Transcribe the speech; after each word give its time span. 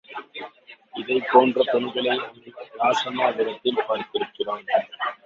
இதைப் 0.93 1.27
போன்ற 1.31 1.63
பெண்களை 1.71 2.15
அவன் 2.19 2.47
இராசமா 2.71 3.27
புரத்தில் 3.35 3.83
பார்த்திருக்கிறான். 3.87 4.65